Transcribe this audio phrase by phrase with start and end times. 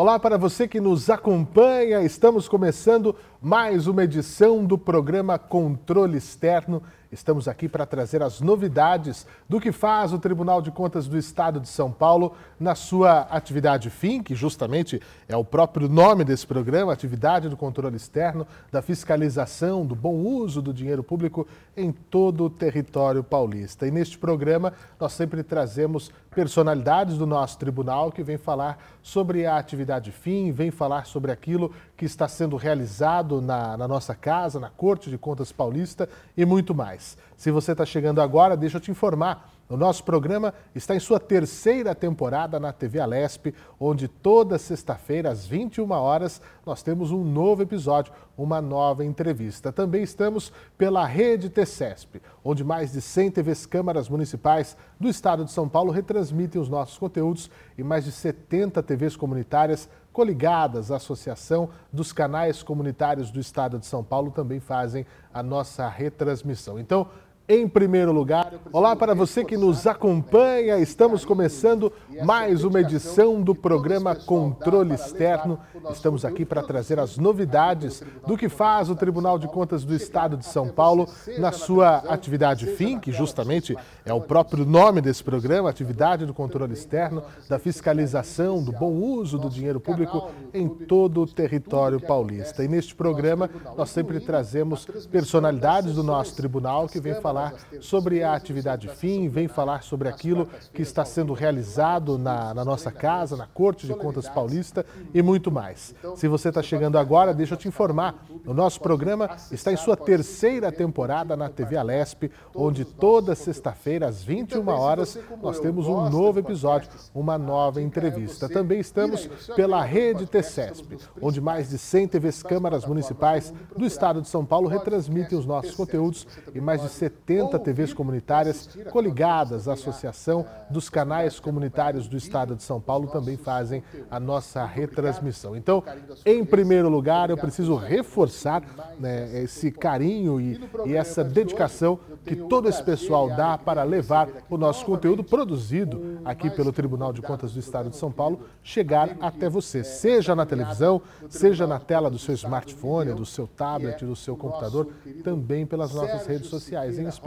[0.00, 2.02] Olá para você que nos acompanha.
[2.02, 6.82] Estamos começando mais uma edição do programa Controle Externo.
[7.12, 11.58] Estamos aqui para trazer as novidades do que faz o Tribunal de Contas do Estado
[11.58, 16.92] de São Paulo na sua atividade fim, que justamente é o próprio nome desse programa,
[16.92, 22.50] atividade do controle externo, da fiscalização, do bom uso do dinheiro público em todo o
[22.50, 23.88] território paulista.
[23.88, 29.56] E neste programa nós sempre trazemos personalidades do nosso tribunal que vêm falar sobre a
[29.58, 34.70] atividade fim, vêm falar sobre aquilo que está sendo realizado na, na nossa casa, na
[34.70, 36.99] Corte de Contas Paulista e muito mais.
[37.36, 39.50] Se você está chegando agora, deixa eu te informar.
[39.70, 45.46] O nosso programa está em sua terceira temporada na TV Alesp, onde toda sexta-feira, às
[45.46, 49.70] 21 horas, nós temos um novo episódio, uma nova entrevista.
[49.72, 55.52] Também estamos pela Rede TCESP, onde mais de 100 TVs câmaras municipais do estado de
[55.52, 61.70] São Paulo retransmitem os nossos conteúdos e mais de 70 TVs comunitárias coligadas à Associação
[61.92, 66.78] dos Canais Comunitários do Estado de São Paulo também fazem a nossa retransmissão.
[66.78, 67.08] Então,
[67.50, 68.52] em primeiro lugar.
[68.72, 70.78] Olá para você que nos acompanha.
[70.78, 71.92] Estamos começando
[72.24, 75.58] mais uma edição do programa Controle Externo.
[75.90, 80.36] Estamos aqui para trazer as novidades do que faz o Tribunal de Contas do Estado
[80.36, 85.68] de São Paulo na sua atividade fim, que justamente é o próprio nome desse programa,
[85.68, 91.26] atividade do controle externo, da fiscalização, do bom uso do dinheiro público em todo o
[91.26, 92.62] território paulista.
[92.62, 98.22] E neste programa nós sempre trazemos personalidades do nosso tribunal que vem falar falar sobre
[98.22, 103.36] a atividade fim, vem falar sobre aquilo que está sendo realizado na, na nossa casa,
[103.36, 105.94] na Corte de Contas Paulista e muito mais.
[106.16, 108.14] Se você está chegando agora, deixa eu te informar.
[108.46, 114.22] O nosso programa está em sua terceira temporada na TV Alesp, onde toda sexta-feira, às
[114.22, 118.48] 21 horas, nós temos um novo episódio, uma nova entrevista.
[118.48, 124.28] Também estamos pela Rede TCESP, onde mais de 100 TVs câmaras municipais do estado de
[124.28, 129.68] São Paulo retransmitem os nossos conteúdos e mais de 70 80 TVs comunitárias coligadas.
[129.68, 135.54] À Associação dos Canais Comunitários do Estado de São Paulo também fazem a nossa retransmissão.
[135.54, 135.82] Então,
[136.26, 138.62] em primeiro lugar, eu preciso reforçar
[138.98, 144.58] né, esse carinho e, e essa dedicação que todo esse pessoal dá para levar o
[144.58, 149.48] nosso conteúdo produzido aqui pelo Tribunal de Contas do Estado de São Paulo chegar até
[149.48, 154.36] você, seja na televisão, seja na tela do seu smartphone, do seu tablet, do seu
[154.36, 154.88] computador,
[155.22, 157.19] também pelas nossas redes sociais, em especial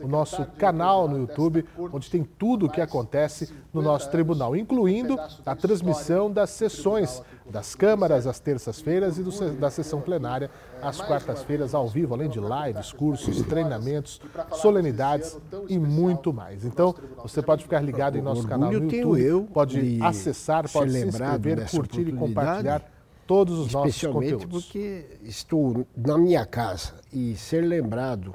[0.00, 5.18] o nosso canal no YouTube, onde tem tudo o que acontece no nosso tribunal, incluindo
[5.44, 10.50] a transmissão das sessões das câmaras às terças-feiras e do, da sessão plenária
[10.82, 14.20] às quartas-feiras ao vivo, além de lives, cursos, treinamentos,
[14.52, 16.64] solenidades e muito mais.
[16.64, 21.70] Então, você pode ficar ligado em nosso canal no YouTube, pode acessar, pode se inscrever,
[21.70, 22.82] curtir e compartilhar
[23.26, 24.14] todos os nossos conteúdos.
[24.14, 28.34] Especialmente porque estou na minha casa e ser lembrado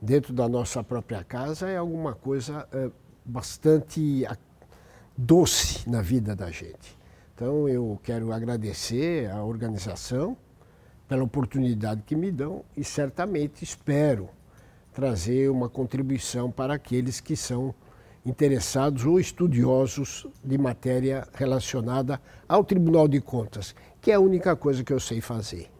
[0.00, 2.90] dentro da nossa própria casa é alguma coisa é,
[3.24, 4.26] bastante
[5.16, 6.98] doce na vida da gente.
[7.34, 10.36] Então eu quero agradecer à organização
[11.08, 14.28] pela oportunidade que me dão e certamente espero
[14.92, 17.74] trazer uma contribuição para aqueles que são
[18.24, 24.84] interessados ou estudiosos de matéria relacionada ao Tribunal de Contas, que é a única coisa
[24.84, 25.70] que eu sei fazer.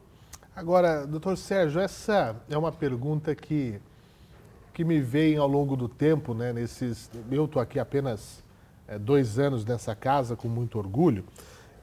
[0.54, 3.80] Agora, doutor Sérgio, essa é uma pergunta que
[4.80, 8.42] que me veem ao longo do tempo, né, nesses, eu estou aqui apenas
[8.88, 11.26] é, dois anos nessa casa com muito orgulho,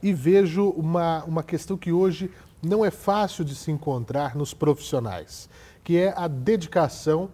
[0.02, 2.28] e vejo uma, uma questão que hoje
[2.60, 5.48] não é fácil de se encontrar nos profissionais,
[5.84, 7.30] que é a dedicação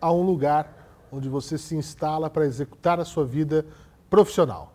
[0.00, 3.66] a um lugar onde você se instala para executar a sua vida
[4.08, 4.72] profissional.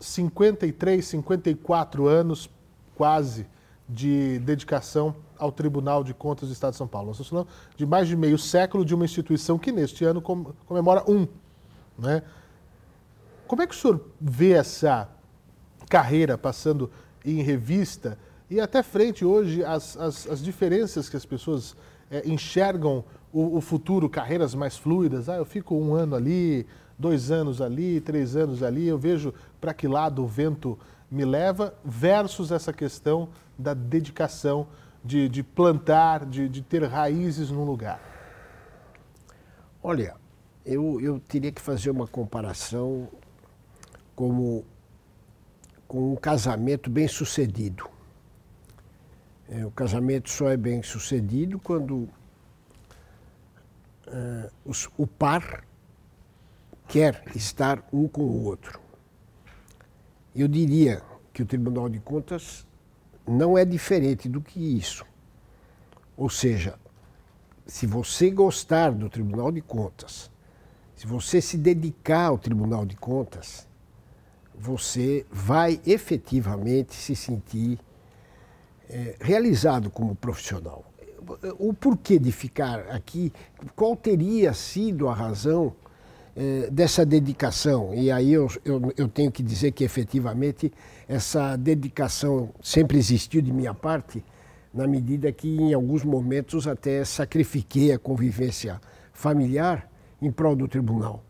[0.00, 2.50] 53, 54 anos
[2.96, 3.46] quase
[3.88, 7.08] de dedicação ao Tribunal de Contas do Estado de São Paulo.
[7.08, 11.26] Nós falando de mais de meio século de uma instituição que neste ano comemora um.
[11.98, 12.22] Né?
[13.48, 15.08] Como é que o senhor vê essa
[15.88, 16.90] carreira passando
[17.24, 18.16] em revista
[18.48, 21.74] e até frente hoje as, as, as diferenças que as pessoas
[22.10, 25.28] é, enxergam o, o, futuro, carreiras mais fluidas?
[25.28, 26.66] Ah, eu fico um ano ali,
[26.98, 30.78] dois anos ali, três anos ali, eu vejo para que lado o vento
[31.10, 33.28] me leva, versus essa questão
[33.58, 34.68] da dedicação
[35.04, 38.00] de, de plantar, de, de ter raízes num lugar?
[39.82, 40.14] Olha,
[40.64, 43.08] eu, eu teria que fazer uma comparação
[44.14, 44.64] como
[45.88, 47.88] com um casamento bem sucedido.
[49.48, 52.08] É, o casamento só é bem sucedido quando
[54.06, 55.64] uh, os, o par
[56.86, 58.78] quer estar um com o outro.
[60.34, 61.02] Eu diria
[61.32, 62.66] que o Tribunal de Contas
[63.30, 65.04] não é diferente do que isso.
[66.16, 66.78] Ou seja,
[67.64, 70.30] se você gostar do Tribunal de Contas,
[70.96, 73.66] se você se dedicar ao Tribunal de Contas,
[74.54, 77.78] você vai efetivamente se sentir
[78.88, 80.84] é, realizado como profissional.
[81.58, 83.32] O porquê de ficar aqui,
[83.76, 85.74] qual teria sido a razão
[86.70, 87.94] dessa dedicação?
[87.94, 90.72] E aí eu, eu, eu tenho que dizer que efetivamente
[91.08, 94.24] essa dedicação sempre existiu de minha parte,
[94.72, 98.80] na medida que em alguns momentos até sacrifiquei a convivência
[99.12, 99.90] familiar
[100.22, 101.22] em prol do tribunal.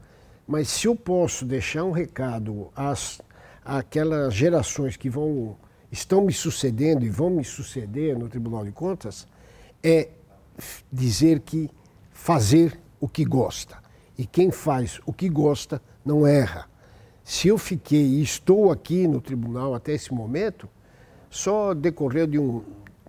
[0.47, 3.21] Mas se eu posso deixar um recado às,
[3.65, 5.57] àquelas gerações que vão
[5.91, 9.27] estão me sucedendo e vão me suceder no Tribunal de Contas,
[9.83, 10.09] é
[10.93, 11.69] dizer que
[12.13, 13.79] fazer o que gosta.
[14.21, 16.69] E quem faz o que gosta não erra.
[17.25, 20.69] Se eu fiquei e estou aqui no tribunal até esse momento,
[21.31, 22.63] só decorreu de um,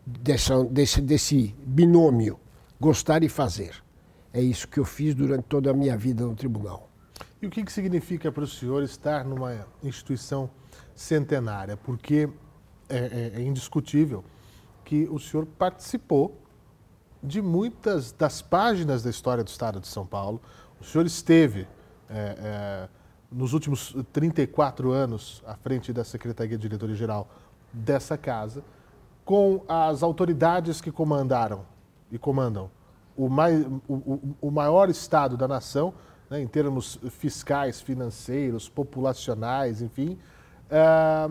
[0.06, 2.40] dessa, desse, desse binômio,
[2.80, 3.84] gostar e fazer.
[4.32, 6.90] É isso que eu fiz durante toda a minha vida no tribunal.
[7.42, 10.50] E o que, que significa para o senhor estar numa instituição
[10.96, 11.76] centenária?
[11.76, 12.30] Porque
[12.88, 14.24] é, é, é indiscutível
[14.86, 16.40] que o senhor participou
[17.22, 20.42] de muitas das páginas da história do Estado de São Paulo.
[20.82, 21.68] O senhor esteve
[22.10, 22.90] é, é,
[23.32, 27.30] nos últimos 34 anos à frente da Secretaria de Diretoria Geral
[27.72, 28.64] dessa casa
[29.24, 31.66] com as autoridades que comandaram
[32.12, 32.72] e comandam
[33.16, 33.56] o, mai,
[33.88, 35.94] o, o maior Estado da nação,
[36.28, 40.18] né, em termos fiscais, financeiros, populacionais, enfim,
[40.68, 41.30] é,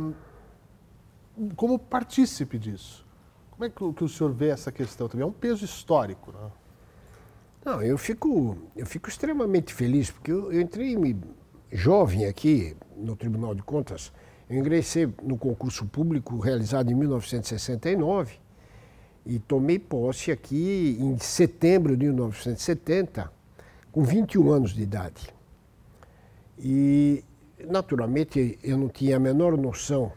[1.57, 3.05] como partícipe disso.
[3.51, 5.25] Como é que o, senhor vê essa questão também?
[5.25, 6.51] É um peso histórico, né?
[7.65, 10.97] Não, eu fico, eu fico extremamente feliz, porque eu, eu entrei
[11.71, 14.13] jovem aqui no Tribunal de Contas
[14.51, 18.35] eu ingressei no concurso público realizado em 1969
[19.25, 23.31] e tomei posse aqui em setembro de 1970,
[23.93, 25.33] com 21 anos de idade.
[26.59, 27.23] E,
[27.65, 30.11] naturalmente, eu não tinha a menor noção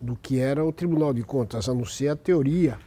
[0.00, 2.78] do que era o Tribunal de Contas, a não ser a teoria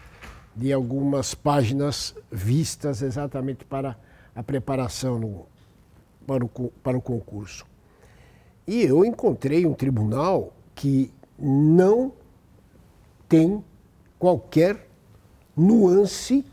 [0.56, 3.98] de algumas páginas vistas exatamente para
[4.36, 5.45] a preparação no,
[6.25, 6.50] para, o,
[6.83, 7.65] para o concurso.
[8.68, 12.13] E eu encontrei um tribunal que não
[13.27, 13.63] tem
[14.19, 14.88] qualquer
[15.56, 16.45] nuance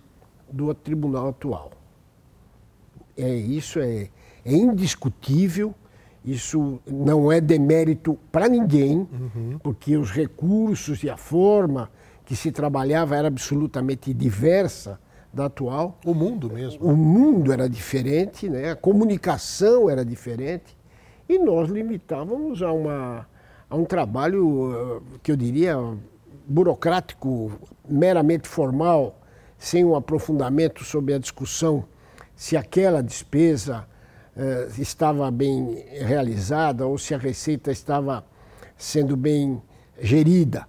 [0.50, 1.70] do tribunal atual.
[3.16, 4.08] É, isso é,
[4.44, 5.74] é indiscutível,
[6.24, 9.58] isso não é demérito para ninguém, uhum.
[9.62, 11.90] porque os recursos e a forma
[12.28, 15.00] que se trabalhava era absolutamente diversa
[15.32, 15.98] da atual.
[16.04, 16.84] O mundo mesmo.
[16.84, 18.72] O mundo era diferente, né?
[18.72, 20.76] a comunicação era diferente,
[21.26, 23.26] e nós limitávamos a uma
[23.70, 25.76] a um trabalho eh, que eu diria
[26.46, 27.52] burocrático,
[27.88, 29.18] meramente formal,
[29.58, 31.84] sem um aprofundamento sobre a discussão
[32.36, 33.86] se aquela despesa
[34.36, 38.22] eh, estava bem realizada ou se a receita estava
[38.76, 39.62] sendo bem
[39.98, 40.66] gerida.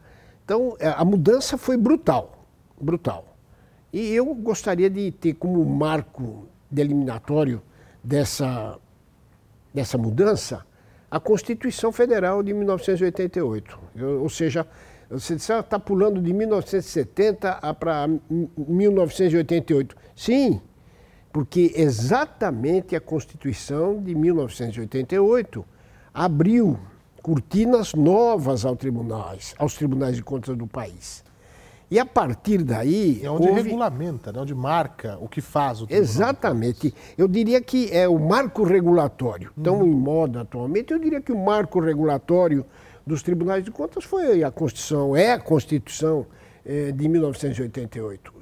[0.50, 2.48] Então, eh, a mudança foi brutal,
[2.82, 3.38] brutal.
[3.94, 7.62] E eu gostaria de ter como marco deliminatório
[8.04, 8.80] dessa,
[9.72, 10.66] dessa mudança
[11.12, 13.80] a Constituição Federal de 1988.
[13.96, 14.66] Eu, ou seja,
[15.08, 18.08] você está ah, pulando de 1970 para
[18.58, 19.96] 1988.
[20.16, 20.60] Sim,
[21.32, 25.64] porque exatamente a Constituição de 1988
[26.12, 26.80] abriu
[27.22, 31.24] cortinas novas aos tribunais, aos tribunais de contas do país.
[31.92, 33.20] E a partir daí.
[33.24, 33.62] É onde houve...
[33.62, 34.40] regulamenta, né?
[34.40, 36.04] onde marca o que faz o tribunal.
[36.04, 36.94] Exatamente.
[37.18, 39.52] Eu diria que é o marco regulatório.
[39.64, 39.88] Tão uhum.
[39.88, 42.66] em moda atualmente, eu diria que o marco regulatório
[43.06, 46.28] dos tribunais de contas foi a Constituição, é a Constituição
[46.64, 48.34] eh, de 1988,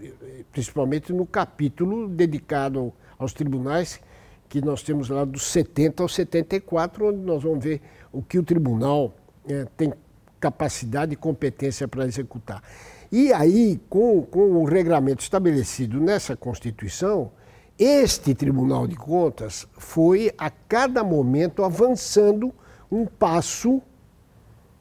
[0.51, 4.01] principalmente no capítulo dedicado aos tribunais,
[4.49, 7.81] que nós temos lá dos 70 ao 74, onde nós vamos ver
[8.11, 9.13] o que o tribunal
[9.47, 9.93] eh, tem
[10.39, 12.61] capacidade e competência para executar.
[13.11, 17.31] E aí, com, com o regramento estabelecido nessa Constituição,
[17.79, 22.53] este Tribunal de Contas foi a cada momento avançando
[22.91, 23.81] um passo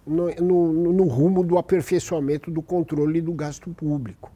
[0.06, 4.30] no, no, no, rumo do aperfeiçoamento do controle do gasto público.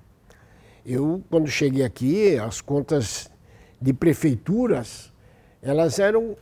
[0.84, 3.30] Eu, quando cheguei aqui, as contas
[3.80, 5.12] de prefeituras,
[5.62, 6.36] elas eram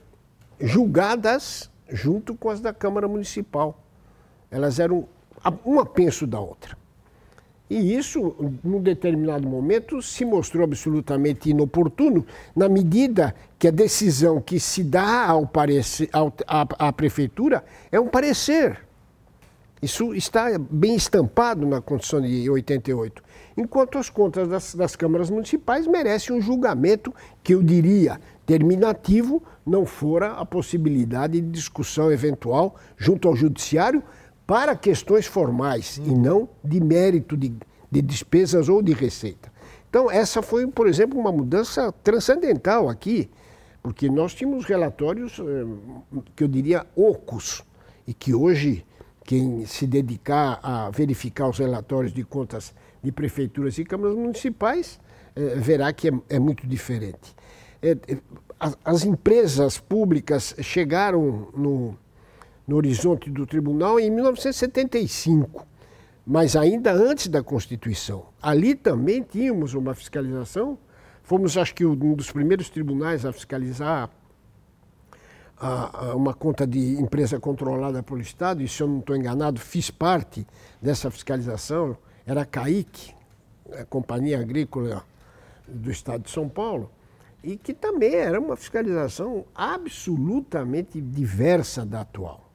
[0.60, 3.82] julgadas junto com as da Câmara Municipal.
[4.50, 5.06] Elas eram
[5.64, 6.76] uma penso da outra.
[7.70, 12.24] E isso, num determinado momento, se mostrou absolutamente inoportuno,
[12.56, 15.50] na medida que a decisão que se dá ao
[16.12, 18.80] ao, à, à prefeitura é um parecer.
[19.82, 23.22] Isso está bem estampado na Constituição de 88.
[23.56, 28.18] Enquanto as contas das, das câmaras municipais merecem um julgamento que eu diria
[28.48, 34.02] terminativo, não fora a possibilidade de discussão eventual junto ao judiciário
[34.46, 36.04] para questões formais hum.
[36.06, 37.52] e não de mérito de,
[37.92, 39.52] de despesas ou de receita.
[39.90, 43.28] Então, essa foi, por exemplo, uma mudança transcendental aqui,
[43.82, 47.62] porque nós tínhamos relatórios eh, que eu diria ocos,
[48.06, 48.82] e que hoje
[49.24, 54.98] quem se dedicar a verificar os relatórios de contas de prefeituras e câmaras municipais
[55.36, 57.36] eh, verá que é, é muito diferente.
[57.82, 57.96] É,
[58.58, 61.96] as, as, empresas públicas chegaram no,
[62.66, 65.66] no horizonte do tribunal em 1975,
[66.26, 68.26] mas ainda antes da Constituição.
[68.42, 70.76] Ali também tínhamos uma fiscalização.
[71.22, 74.10] Fomos, acho que, um dos primeiros tribunais a fiscalizar
[75.60, 79.90] a uma conta de empresa controlada pelo Estado, e se eu não estou enganado, fiz
[79.90, 80.46] parte
[80.80, 83.12] dessa fiscalização, era a CAIC,
[83.72, 85.04] a Companhia Agrícola
[85.66, 86.90] do Estado de São Paulo,
[87.42, 92.50] e que também era uma fiscalização absolutamente diversa da atual.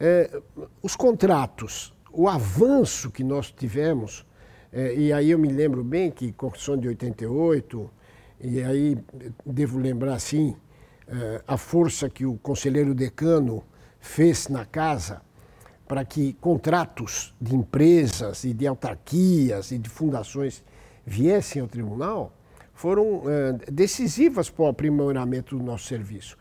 [0.00, 0.40] É,
[0.82, 4.26] os contratos, o avanço que nós tivemos,
[4.72, 7.90] é, e aí eu me lembro bem que Constituição de 88,
[8.40, 8.98] e aí
[9.44, 10.56] devo lembrar assim,
[11.08, 13.64] eh, a força que o conselheiro decano
[13.98, 15.22] fez na casa
[15.88, 20.62] para que contratos de empresas e de autarquias e de fundações
[21.06, 22.32] viessem ao tribunal
[22.78, 26.38] foram eh, decisivas para o aprimoramento do nosso serviço.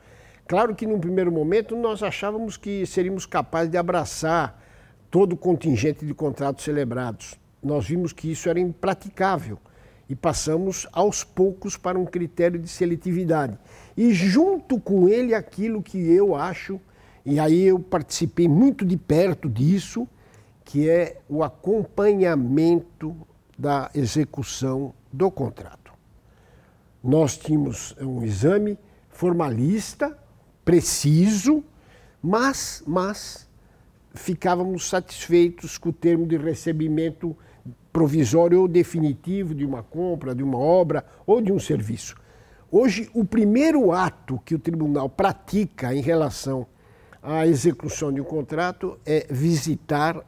[0.47, 4.63] Claro que, num primeiro momento, nós achávamos que seríamos capazes de abraçar
[5.09, 7.33] todo o contingente de contratos celebrados.
[7.61, 9.57] Nós vimos que isso era impraticável
[10.07, 13.57] e passamos aos poucos para um critério de seletividade.
[13.97, 16.79] E junto com ele aquilo que eu acho,
[17.25, 20.07] e aí eu participei muito de perto disso,
[20.63, 23.15] que é o acompanhamento
[23.57, 25.86] da execução do contrato.
[27.03, 28.77] Nós tínhamos um exame
[29.09, 30.17] formalista,
[30.63, 31.63] preciso,
[32.21, 33.47] mas, mas
[34.13, 37.35] ficávamos satisfeitos com o termo de recebimento
[37.93, 42.15] provisório ou definitivo de uma compra, de uma obra ou de um serviço.
[42.71, 46.67] Hoje, o primeiro ato que o tribunal pratica em relação
[47.23, 50.21] à execução de um contrato é visitar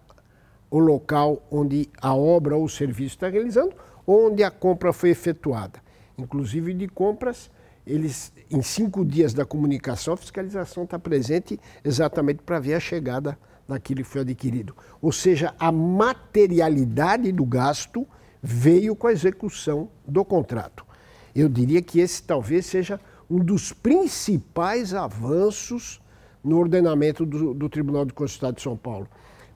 [0.72, 3.74] o local onde a obra ou o serviço está realizando,
[4.08, 5.82] onde a compra foi efetuada.
[6.20, 7.50] Inclusive de compras,
[7.86, 13.38] eles em cinco dias da comunicação, a fiscalização está presente exatamente para ver a chegada
[13.68, 14.76] daquilo que foi adquirido.
[15.02, 18.06] Ou seja, a materialidade do gasto
[18.42, 20.86] veio com a execução do contrato.
[21.36, 23.00] Eu diria que esse talvez seja
[23.30, 26.02] um dos principais avanços
[26.44, 29.08] no ordenamento do, do Tribunal de Estado de São Paulo.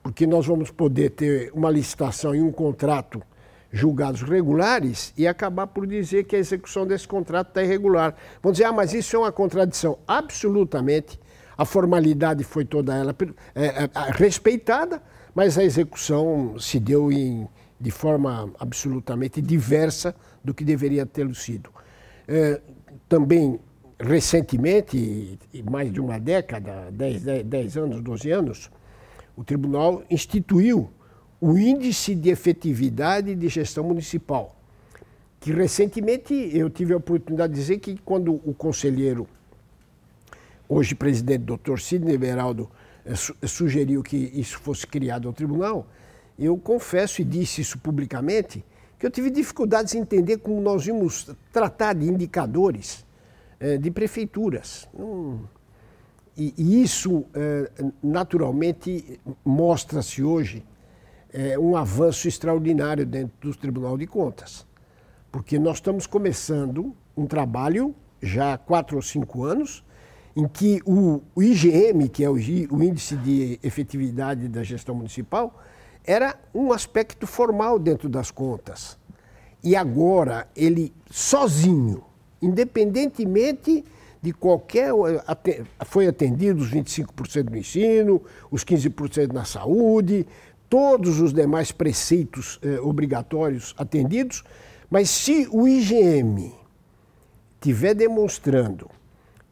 [0.03, 3.22] Porque nós vamos poder ter uma licitação e um contrato
[3.74, 8.15] julgados regulares e acabar por dizer que a execução desse contrato está irregular.
[8.42, 9.98] Vão dizer, ah, mas isso é uma contradição.
[10.08, 11.20] Absolutamente
[11.58, 13.15] a formalidade foi toda ela
[13.56, 15.01] é, é, respeitada,
[15.34, 17.48] mas a execução se deu em,
[17.80, 21.72] de forma absolutamente diversa do que deveria ter sido.
[22.27, 22.62] É,
[23.10, 23.60] também,
[24.00, 25.39] recentemente,
[25.70, 28.72] mais de uma década, 10, 10, 10 anos, 12 anos,
[29.36, 30.92] o tribunal instituiu
[31.45, 34.55] o Índice de Efetividade de Gestão Municipal,
[35.41, 39.27] que recentemente eu tive a oportunidade de dizer que quando o conselheiro
[40.69, 42.71] hoje presidente doutor Sidney Beraldo
[43.05, 45.85] eh, eh, sugeriu que isso fosse criado ao tribunal,
[46.39, 48.63] eu confesso e disse isso publicamente,
[48.97, 53.05] que eu tive dificuldades em entender como nós íamos tratar de indicadores
[53.59, 54.88] eh, de prefeituras.
[56.38, 57.25] e, isso,
[58.01, 60.63] naturalmente, mostra-se hoje
[61.59, 64.65] um avanço extraordinário dentro do Tribunal de Contas.
[65.31, 69.83] Porque nós estamos começando um trabalho já há quatro ou cinco anos,
[70.35, 75.59] em que o, o IGM, que é o, o Índice de Efetividade da Gestão Municipal,
[76.03, 78.97] era um aspecto formal dentro das contas.
[79.63, 82.03] E agora ele sozinho,
[82.41, 83.83] independentemente
[84.21, 84.91] de qualquer.
[85.85, 90.25] Foi atendido os 25% no ensino, os 15% na saúde,
[90.74, 94.44] todos os demais preceitos eh, obrigatórios atendidos,
[94.89, 96.51] mas se o IGM
[97.53, 98.89] estiver demonstrando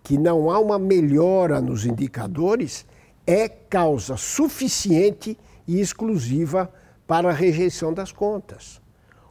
[0.01, 2.88] que não há uma melhora nos indicadores
[3.28, 5.38] é causa suficiente
[5.68, 6.74] e exclusiva
[7.06, 8.82] para a rejeição das contas.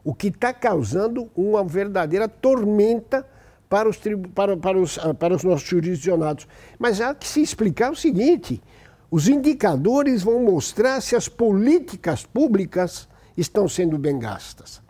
[0.05, 3.27] O que está causando uma verdadeira tormenta
[3.69, 3.99] para os,
[4.33, 6.47] para, para, os, para os nossos jurisdicionados.
[6.79, 8.63] Mas há que se explicar o seguinte:
[9.11, 14.81] Os indicadores vão mostrar se as políticas públicas estão sendo bem gastas.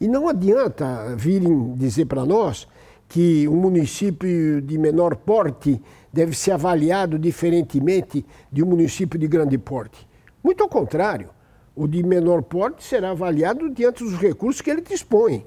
[0.00, 2.68] E não adianta virem dizer para nós
[3.08, 9.58] que um município de menor porte deve ser avaliado diferentemente de um município de grande
[9.58, 10.06] porte.
[10.42, 11.30] Muito ao contrário,
[11.74, 15.44] o de menor porte será avaliado diante dos recursos que ele dispõe.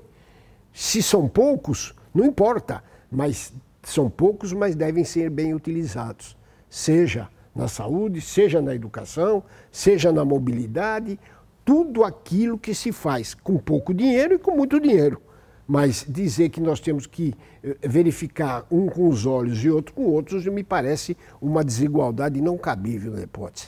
[0.73, 3.53] Se são poucos, não importa, mas
[3.83, 6.35] são poucos, mas devem ser bem utilizados,
[6.69, 11.19] seja na saúde, seja na educação, seja na mobilidade,
[11.65, 15.21] tudo aquilo que se faz com pouco dinheiro e com muito dinheiro.
[15.67, 20.03] Mas dizer que nós temos que eh, verificar um com os olhos e outro com
[20.03, 23.67] outros me parece uma desigualdade não cabível na hipótese.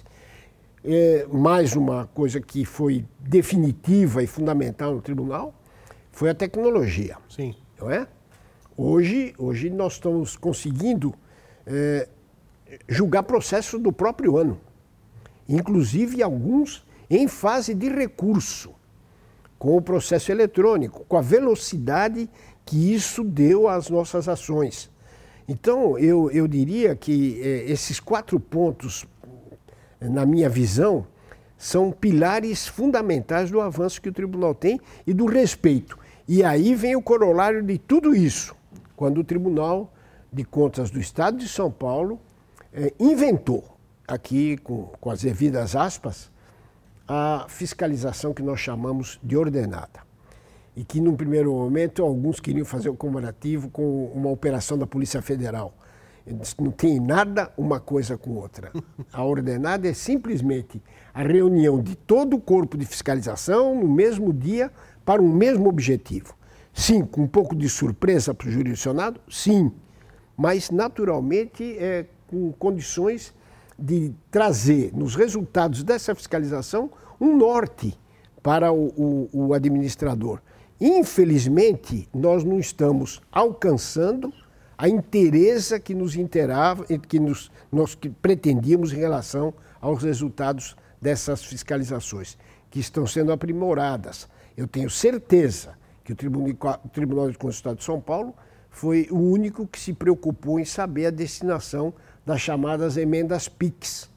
[0.81, 5.53] É, mais uma coisa que foi definitiva e fundamental no tribunal
[6.09, 7.17] foi a tecnologia.
[7.27, 7.53] Sim.
[7.77, 8.07] Não é?
[8.77, 11.13] Hoje, hoje nós estamos conseguindo
[11.65, 12.07] é,
[12.87, 14.59] julgar processos do próprio ano,
[15.47, 18.71] inclusive alguns em fase de recurso,
[19.57, 22.29] com o processo eletrônico, com a velocidade
[22.65, 24.89] que isso deu às nossas ações.
[25.47, 29.05] Então, eu, eu diria que é, esses quatro pontos,
[29.99, 31.07] na minha visão,
[31.57, 35.97] são pilares fundamentais do avanço que o tribunal tem e do respeito.
[36.27, 38.55] E aí vem o corolário de tudo isso,
[38.95, 39.91] quando o Tribunal
[40.31, 42.19] de Contas do Estado de São Paulo
[42.73, 43.63] é, inventou,
[44.07, 46.31] aqui com, com as devidas aspas,
[47.07, 50.07] a fiscalização que nós chamamos de ordenada.
[50.75, 55.21] E que, num primeiro momento, alguns queriam fazer o comparativo com uma operação da Polícia
[55.21, 55.73] Federal.
[56.59, 58.71] Não tem nada uma coisa com outra.
[59.11, 64.71] A ordenada é simplesmente a reunião de todo o corpo de fiscalização no mesmo dia
[65.03, 66.35] para um mesmo objetivo.
[66.71, 69.71] Sim, com um pouco de surpresa para o jurisdicionado, sim,
[70.37, 73.33] mas naturalmente é, com condições
[73.77, 77.97] de trazer nos resultados dessa fiscalização um norte
[78.41, 80.41] para o, o, o administrador.
[80.79, 84.33] Infelizmente, nós não estamos alcançando
[84.77, 91.43] a interesa que nos interava, que nos, nós que pretendíamos em relação aos resultados dessas
[91.43, 92.37] fiscalizações,
[92.69, 94.27] que estão sendo aprimoradas.
[94.55, 98.33] Eu tenho certeza que o Tribunal, de Estado de São Paulo
[98.69, 101.93] foi o único que se preocupou em saber a destinação
[102.25, 104.09] das chamadas emendas PIX,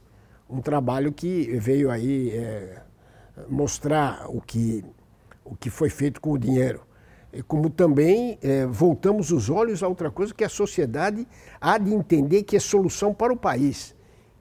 [0.48, 2.82] um trabalho que veio aí é,
[3.48, 4.84] mostrar o que,
[5.44, 6.82] o que foi feito com o dinheiro.
[7.32, 11.26] E como também é, voltamos os olhos a outra coisa que a sociedade
[11.58, 13.94] há de entender que é solução para o país,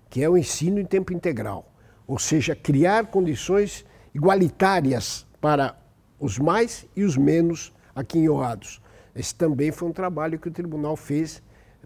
[0.10, 1.72] que é o ensino em tempo integral.
[2.06, 5.78] Ou seja, criar condições igualitárias para
[6.20, 8.82] os mais e os menos aquinhoados.
[9.16, 11.42] Esse também foi um trabalho que o tribunal fez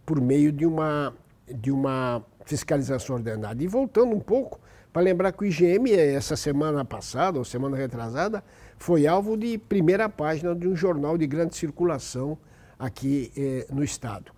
[0.05, 1.13] por meio de uma,
[1.47, 3.63] de uma fiscalização ordenada.
[3.63, 4.60] E voltando um pouco,
[4.91, 8.43] para lembrar que o IGM, essa semana passada, ou semana retrasada,
[8.77, 12.38] foi alvo de primeira página de um jornal de grande circulação
[12.79, 14.31] aqui eh, no Estado.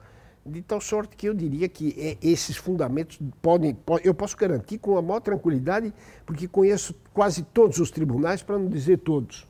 [0.45, 4.97] De tal sorte que eu diria que eh, esses fundamentos podem, eu posso garantir com
[4.97, 5.93] a maior tranquilidade,
[6.25, 9.47] porque conheço quase todos os tribunais, para não dizer todos.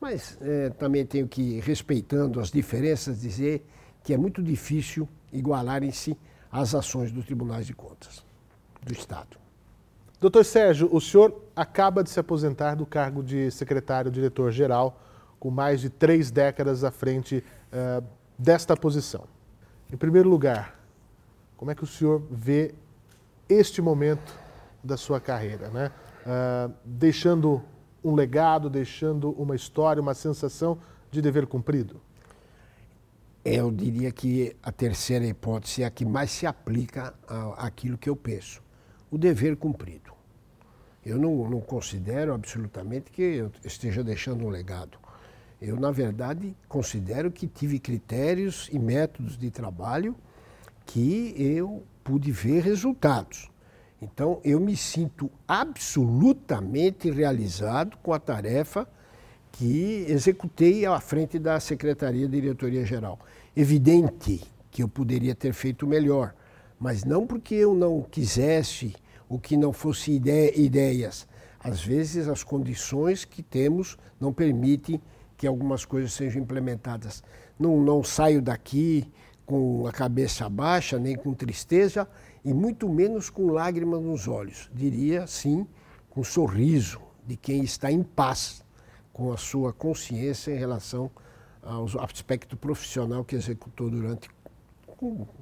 [0.00, 3.66] Mas é, também tenho que, respeitando as diferenças, dizer
[4.04, 6.16] que é muito difícil igualarem-se
[6.50, 8.24] as ações dos tribunais de contas
[8.82, 9.36] do Estado.
[10.20, 15.00] Doutor Sérgio, o senhor acaba de se aposentar do cargo de secretário-diretor-geral,
[15.38, 18.04] com mais de três décadas à frente uh,
[18.36, 19.24] desta posição.
[19.92, 20.80] Em primeiro lugar,
[21.56, 22.74] como é que o senhor vê
[23.48, 24.34] este momento
[24.82, 25.92] da sua carreira, né?
[26.26, 27.62] Uh, deixando
[28.02, 30.78] um legado, deixando uma história, uma sensação
[31.10, 32.00] de dever cumprido?
[33.50, 37.14] Eu diria que a terceira hipótese é a que mais se aplica
[37.56, 38.62] àquilo que eu penso:
[39.10, 40.12] o dever cumprido.
[41.04, 44.98] Eu não, não considero absolutamente que eu esteja deixando um legado.
[45.62, 50.14] Eu, na verdade, considero que tive critérios e métodos de trabalho
[50.84, 53.50] que eu pude ver resultados.
[54.02, 58.86] Então, eu me sinto absolutamente realizado com a tarefa
[59.52, 63.18] que executei à frente da Secretaria Diretoria Geral.
[63.60, 64.40] Evidente
[64.70, 66.32] que eu poderia ter feito melhor,
[66.78, 68.94] mas não porque eu não quisesse
[69.28, 71.26] ou que não fosse ideias.
[71.58, 75.00] Às vezes, as condições que temos não permitem
[75.36, 77.20] que algumas coisas sejam implementadas.
[77.58, 79.10] Não, não saio daqui
[79.44, 82.08] com a cabeça baixa, nem com tristeza,
[82.44, 84.70] e muito menos com lágrimas nos olhos.
[84.72, 85.66] Diria, sim,
[86.08, 88.64] com sorriso de quem está em paz
[89.12, 91.10] com a sua consciência em relação
[91.68, 94.30] ao aspecto profissional que executou durante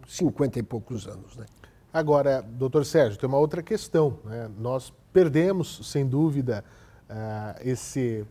[0.06, 1.36] 50 e poucos anos.
[1.36, 1.46] Né?
[1.92, 4.18] Agora, doutor Sérgio, tem uma outra questão.
[4.24, 4.50] Né?
[4.58, 6.64] Nós perdemos, sem dúvida,
[7.08, 8.26] uh, esse,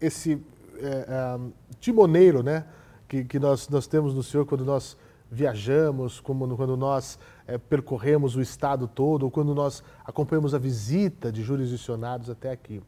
[0.00, 2.66] esse uh, timoneiro né?
[3.08, 4.96] que, que nós, nós temos no senhor quando nós
[5.30, 11.32] viajamos, como quando nós é, percorremos o estado todo, ou quando nós acompanhamos a visita
[11.32, 12.82] de jurisdicionados até aqui.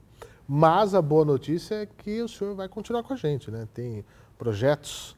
[0.51, 3.69] Mas a boa notícia é que o senhor vai continuar com a gente, né?
[3.75, 4.03] Tem
[4.39, 5.15] projetos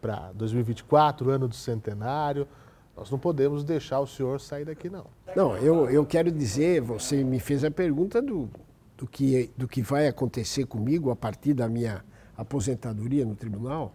[0.00, 2.48] para 2024, ano do centenário.
[2.96, 5.04] Nós não podemos deixar o senhor sair daqui, não.
[5.36, 8.48] Não, eu, eu quero dizer, você me fez a pergunta do,
[8.96, 12.02] do, que, do que vai acontecer comigo a partir da minha
[12.34, 13.94] aposentadoria no tribunal.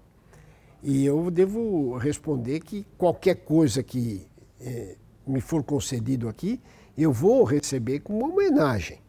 [0.84, 4.28] E eu devo responder que qualquer coisa que
[4.62, 6.62] eh, me for concedido aqui,
[6.96, 9.00] eu vou receber como uma homenagem.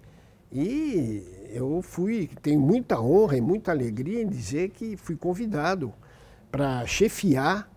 [0.51, 5.93] E eu fui, tenho muita honra e muita alegria em dizer que fui convidado
[6.51, 7.71] para chefiar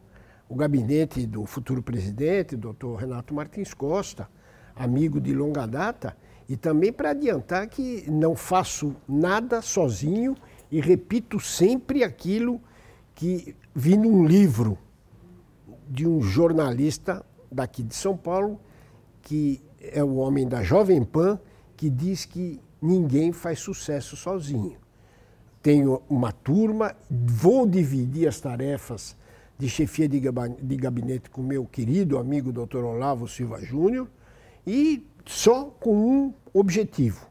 [0.49, 4.27] o gabinete do futuro presidente, doutor Renato Martins Costa,
[4.75, 6.15] amigo de longa data,
[6.49, 10.35] e também para adiantar que não faço nada sozinho
[10.69, 12.61] e repito sempre aquilo
[13.15, 14.77] que vi num livro
[15.87, 18.59] de um jornalista daqui de São Paulo,
[19.21, 21.39] que é o homem da Jovem Pan,
[21.77, 24.77] que diz que ninguém faz sucesso sozinho.
[25.61, 29.15] Tenho uma turma, vou dividir as tarefas
[29.57, 32.77] de chefia de gabinete com meu querido amigo Dr.
[32.79, 34.07] Olavo Silva Júnior
[34.65, 37.27] e só com um objetivo: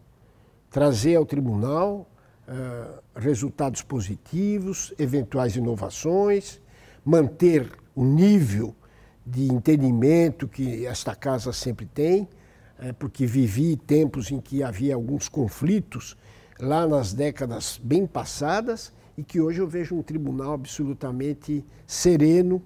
[0.71, 2.09] trazer ao tribunal
[2.47, 6.61] uh, resultados positivos, eventuais inovações,
[7.05, 8.75] manter o nível
[9.27, 12.29] de entendimento que esta casa sempre tem,
[12.99, 16.17] porque vivi tempos em que havia alguns conflitos
[16.59, 22.63] lá nas décadas bem passadas e que hoje eu vejo um tribunal absolutamente sereno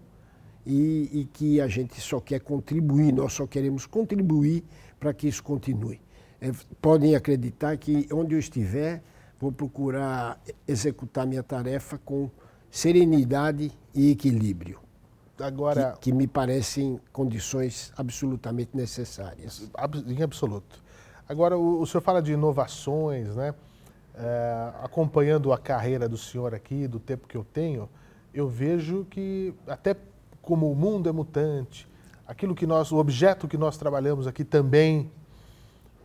[0.65, 4.65] e, e que a gente só quer contribuir, nós só queremos contribuir
[4.99, 6.01] para que isso continue.
[6.41, 6.51] É,
[6.81, 9.03] podem acreditar que onde eu estiver,
[9.39, 12.31] vou procurar executar minha tarefa com
[12.71, 14.84] serenidade e equilíbrio.
[15.39, 19.69] Agora, que, que me parecem condições absolutamente necessárias.
[20.07, 20.83] Em absoluto.
[21.29, 23.55] Agora, o, o senhor fala de inovações, né?
[24.17, 27.89] É, acompanhando a carreira do senhor aqui, do tempo que eu tenho,
[28.33, 29.97] eu vejo que até
[30.41, 31.89] como o mundo é mutante,
[32.27, 35.11] aquilo que nós, o objeto que nós trabalhamos aqui também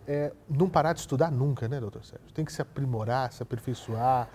[0.07, 2.31] é não parar de estudar nunca, né, doutor Sérgio?
[2.33, 4.27] Tem que se aprimorar, se aperfeiçoar,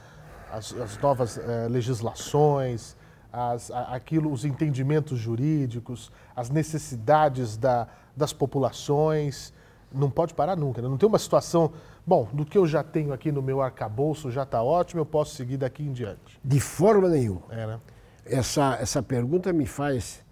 [0.52, 2.96] as, as novas é, legislações,
[3.34, 9.52] as, aquilo, os entendimentos jurídicos, as necessidades da, das populações.
[9.92, 10.80] Não pode parar nunca.
[10.80, 10.88] Né?
[10.88, 11.72] Não tem uma situação,
[12.06, 15.34] bom, do que eu já tenho aqui no meu arcabouço já está ótimo, eu posso
[15.34, 16.38] seguir daqui em diante.
[16.44, 17.42] De forma nenhuma.
[17.50, 17.80] É, né?
[18.24, 20.24] essa, essa pergunta me faz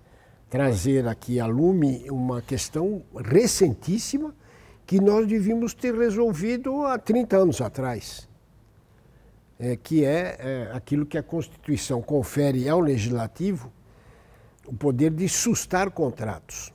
[0.49, 4.35] trazer aqui a lume uma questão recentíssima
[4.87, 8.29] que nós devíamos ter resolvido há 30 anos atrás
[9.59, 13.73] é, que é, é aquilo que a Constituição confere ao Legislativo
[14.67, 16.73] o poder de sustar contratos.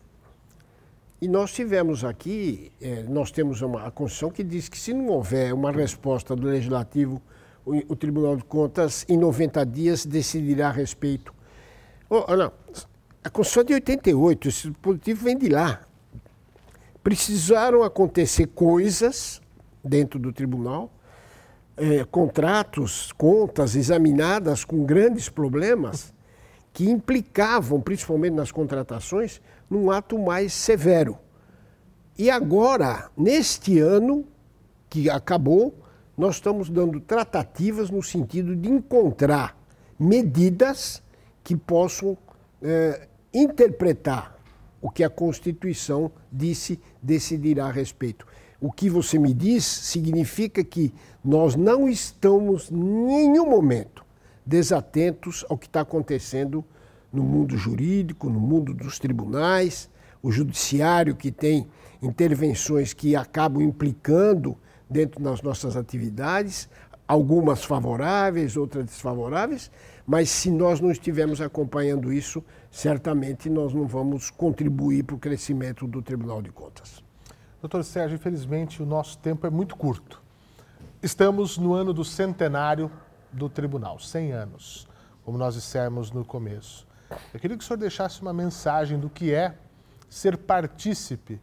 [1.20, 5.08] E nós tivemos aqui, é, nós temos uma, a Constituição que diz que se não
[5.08, 7.22] houver uma resposta do Legislativo,
[7.66, 11.34] o, o Tribunal de Contas, em 90 dias, decidirá a respeito.
[12.10, 12.52] Oh, não,
[13.24, 15.82] a Constituição de 88, esse dispositivo vem de lá.
[17.04, 19.42] Precisaram acontecer coisas
[19.84, 20.92] dentro do tribunal
[21.78, 26.13] é, contratos, contas examinadas com grandes problemas
[26.74, 31.18] que implicavam, principalmente nas contratações, num ato mais severo.
[32.18, 34.26] E agora, neste ano
[34.90, 35.76] que acabou,
[36.18, 39.56] nós estamos dando tratativas no sentido de encontrar
[40.00, 41.04] medidas
[41.44, 42.18] que possam
[42.62, 44.36] é, interpretar
[44.82, 48.26] o que a Constituição disse decidirá a respeito.
[48.60, 50.91] O que você me diz significa que
[51.24, 54.04] nós não estamos, em nenhum momento,
[54.43, 56.65] desatentos ao que está acontecendo
[57.13, 59.89] no mundo jurídico, no mundo dos tribunais,
[60.24, 61.67] o judiciário que tem
[62.02, 64.58] intervenções que acabam implicando
[64.89, 66.67] dentro das nossas atividades,
[67.08, 69.72] algumas favoráveis, outras desfavoráveis,
[70.06, 75.86] mas se nós não estivermos acompanhando isso, certamente nós não vamos contribuir para o crescimento
[75.88, 77.07] do Tribunal de Contas.
[77.60, 80.22] Doutor Sérgio, infelizmente o nosso tempo é muito curto.
[81.02, 82.91] Estamos no ano do centenário
[83.32, 84.88] do tribunal, 100 anos,
[85.26, 86.86] como nós dissemos no começo.
[87.34, 89.56] Eu queria que o senhor deixasse uma mensagem do que é
[90.08, 91.41] ser partícipe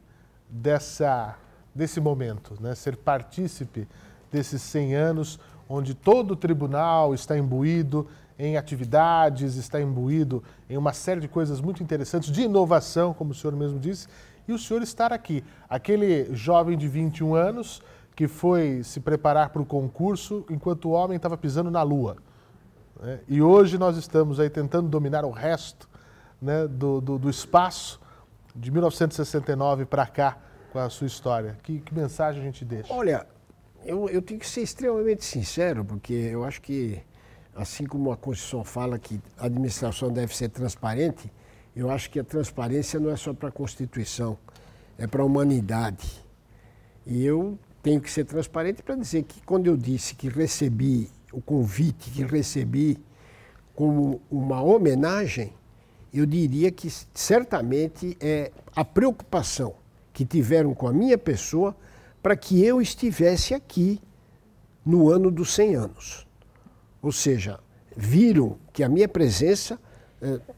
[0.48, 1.37] dessa,
[1.74, 2.77] desse momento, né?
[2.77, 3.88] ser partícipe
[4.31, 8.07] desses 100 anos, onde todo o tribunal está imbuído
[8.38, 13.35] em atividades, está imbuído em uma série de coisas muito interessantes, de inovação, como o
[13.35, 14.07] senhor mesmo disse,
[14.46, 15.44] e o senhor estar aqui.
[15.68, 17.83] Aquele jovem de 21 anos
[18.14, 22.16] que foi se preparar para o concurso enquanto o homem estava pisando na lua.
[23.00, 23.20] Né?
[23.28, 25.88] E hoje nós estamos aí tentando dominar o resto
[26.40, 28.00] né, do, do, do espaço
[28.54, 30.38] de 1969 para cá
[30.72, 31.59] com a sua história.
[31.62, 32.92] Que, que, mensagem a gente deixa?
[32.92, 33.26] Olha,
[33.85, 37.00] eu, eu tenho que ser extremamente sincero, porque eu acho que,
[37.54, 41.33] assim como a Constituição fala que a administração deve ser transparente,
[41.75, 44.39] eu acho que a transparência não é só para a Constituição,
[44.97, 46.23] é para a humanidade.
[47.07, 51.41] E eu tenho que ser transparente para dizer que quando eu disse que recebi o
[51.41, 52.99] convite que recebi
[53.75, 55.53] como uma homenagem,
[56.13, 59.75] eu diria que certamente é a preocupação
[60.13, 61.77] que tiveram com a minha pessoa
[62.23, 64.01] para que eu estivesse aqui
[64.87, 66.27] no ano dos 100 anos.
[67.03, 67.59] Ou seja,
[67.97, 69.79] viram que a minha presença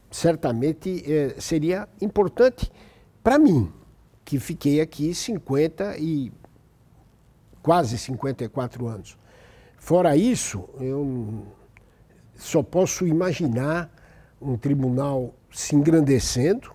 [0.09, 2.71] certamente eh, seria importante
[3.23, 3.71] para mim,
[4.23, 6.31] que fiquei aqui 50 e
[7.61, 9.17] quase 54 anos.
[9.77, 11.45] Fora isso, eu
[12.35, 13.89] só posso imaginar
[14.41, 16.71] um tribunal se engrandecendo,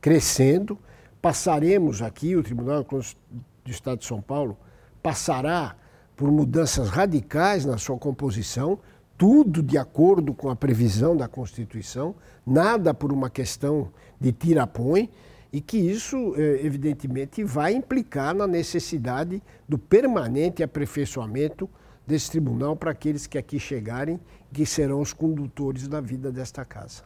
[0.00, 0.78] crescendo.
[1.20, 4.56] Passaremos aqui, o Tribunal do Estado de São Paulo
[5.02, 5.76] passará
[6.16, 8.78] por mudanças radicais na sua composição,
[9.16, 12.14] tudo de acordo com a previsão da Constituição,
[12.46, 15.10] nada por uma questão de tira-põe,
[15.52, 21.70] e que isso, eh, evidentemente, vai implicar na necessidade do permanente aperfeiçoamento
[22.04, 24.18] desse tribunal para aqueles que aqui chegarem,
[24.52, 27.04] que serão os condutores da vida desta casa.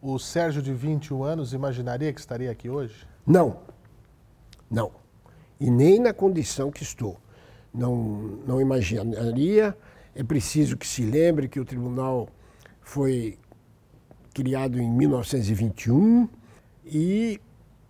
[0.00, 3.06] O Sérgio, de 21 anos, imaginaria que estaria aqui hoje?
[3.26, 3.58] Não.
[4.70, 4.92] Não.
[5.60, 7.20] E nem na condição que estou.
[7.74, 7.94] Não,
[8.46, 9.76] não imaginaria.
[10.14, 12.28] É preciso que se lembre que o tribunal
[12.80, 13.38] foi
[14.34, 16.28] criado em 1921
[16.84, 17.40] e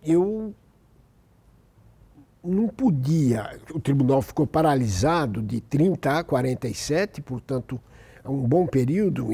[0.03, 0.53] eu
[2.43, 7.79] não podia, o tribunal ficou paralisado de 30 a 47, portanto,
[8.23, 9.29] é um bom período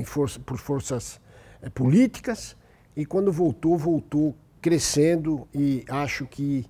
[0.46, 1.20] por forças
[1.62, 2.56] é, políticas,
[2.96, 6.66] e quando voltou, voltou crescendo e acho que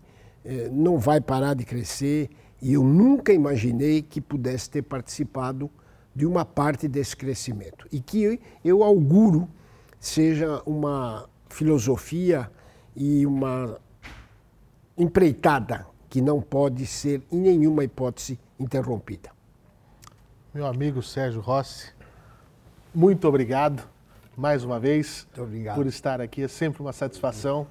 [0.45, 2.29] é, não vai parar de crescer,
[2.61, 5.69] e eu nunca imaginei que pudesse ter participado
[6.19, 7.87] de uma parte desse crescimento.
[7.89, 9.47] E que eu auguro
[9.97, 12.51] seja uma filosofia
[12.93, 13.79] e uma
[14.97, 19.29] empreitada que não pode ser, em nenhuma hipótese, interrompida.
[20.53, 21.93] Meu amigo Sérgio Rossi,
[22.93, 23.87] muito obrigado
[24.35, 25.25] mais uma vez
[25.73, 26.43] por estar aqui.
[26.43, 27.65] É sempre uma satisfação.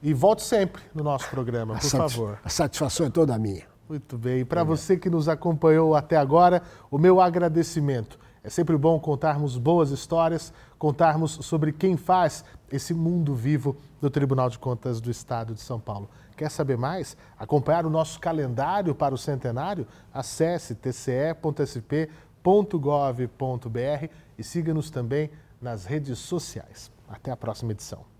[0.00, 2.38] E volte sempre no nosso programa, por favor.
[2.44, 3.71] A satisfação é toda minha.
[3.88, 4.40] Muito bem.
[4.40, 8.18] E para você que nos acompanhou até agora, o meu agradecimento.
[8.44, 14.50] É sempre bom contarmos boas histórias, contarmos sobre quem faz esse mundo vivo do Tribunal
[14.50, 16.10] de Contas do Estado de São Paulo.
[16.36, 17.16] Quer saber mais?
[17.38, 19.86] Acompanhar o nosso calendário para o centenário?
[20.12, 22.08] Acesse tce.sp.gov.br
[24.36, 26.90] e siga-nos também nas redes sociais.
[27.08, 28.11] Até a próxima edição.